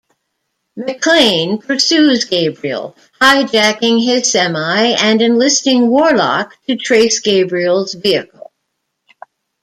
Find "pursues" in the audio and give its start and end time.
1.63-2.25